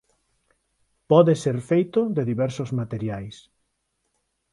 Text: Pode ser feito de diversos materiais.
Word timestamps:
Pode 1.11 1.33
ser 1.43 1.57
feito 1.69 1.99
de 2.15 2.23
diversos 2.31 2.69
materiais. 2.79 3.35